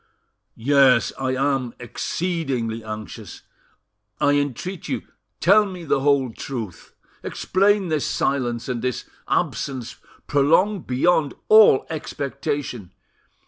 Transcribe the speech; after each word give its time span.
"Yes, 0.55 1.13
I 1.19 1.35
am 1.35 1.75
exceedingly 1.79 2.83
anxious; 2.83 3.43
I 4.19 4.31
entreat 4.31 4.87
you, 4.89 5.03
tell 5.39 5.63
me 5.67 5.83
the 5.83 5.99
whole 5.99 6.33
truth. 6.33 6.95
Explain 7.21 7.89
this 7.89 8.07
silence, 8.07 8.67
and 8.67 8.81
this 8.81 9.05
absence 9.27 9.97
prolonged 10.25 10.87
beyond 10.87 11.35
all 11.49 11.85
expectation. 11.91 12.89